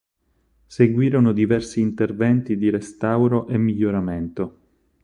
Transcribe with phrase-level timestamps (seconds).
[0.65, 4.57] Seguirono diversi interventi di restauro e miglioramento.